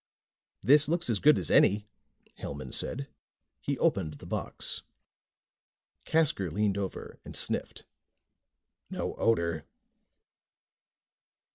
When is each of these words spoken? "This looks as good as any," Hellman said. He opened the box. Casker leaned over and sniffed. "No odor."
"This 0.63 0.87
looks 0.87 1.11
as 1.11 1.19
good 1.19 1.37
as 1.37 1.51
any," 1.51 1.85
Hellman 2.39 2.73
said. 2.73 3.07
He 3.61 3.77
opened 3.77 4.15
the 4.15 4.25
box. 4.25 4.81
Casker 6.07 6.51
leaned 6.51 6.75
over 6.75 7.19
and 7.23 7.35
sniffed. 7.35 7.85
"No 8.89 9.13
odor." 9.17 9.67